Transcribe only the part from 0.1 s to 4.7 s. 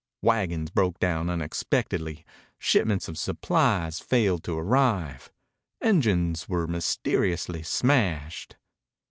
Wagons broke down unexpectedly. Shipments of supplies failed to